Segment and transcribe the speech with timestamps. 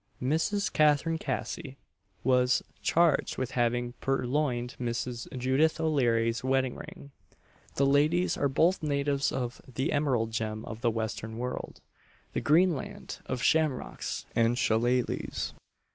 [0.19, 0.73] Mrs.
[0.73, 1.77] Catherine Casey
[2.23, 5.27] was charged with having purloined Mrs.
[5.37, 7.11] Judith O'Leary's wedding ring.
[7.75, 11.81] The ladies are both natives of "the Emerald gem of the western world"
[12.33, 15.53] the green land of shamrocks and shilelaghs.